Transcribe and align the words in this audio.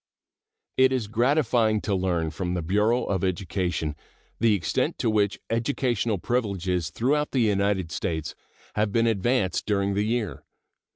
It 0.77 0.91
is 0.91 1.05
gratifying 1.05 1.79
to 1.81 1.93
learn 1.93 2.31
from 2.31 2.55
the 2.55 2.63
Bureau 2.63 3.03
of 3.03 3.23
Education 3.23 3.95
the 4.39 4.55
extent 4.55 4.97
to 4.97 5.11
which 5.11 5.39
educational 5.47 6.17
privileges 6.17 6.89
throughout 6.89 7.29
the 7.29 7.41
United 7.41 7.91
States 7.91 8.33
have 8.73 8.91
been 8.91 9.05
advanced 9.05 9.67
during 9.67 9.93
the 9.93 10.01
year. 10.07 10.43